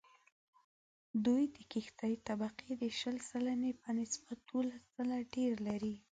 دوی 1.25 1.43
د 1.55 1.57
کښتې 1.71 2.11
طبقې 2.27 2.71
د 2.81 2.83
شل 2.99 3.15
سلنې 3.29 3.71
په 3.81 3.89
نسبت 3.99 4.37
دوولس 4.47 4.81
ځله 4.95 5.17
ډېر 5.35 5.53
لري 5.67 5.95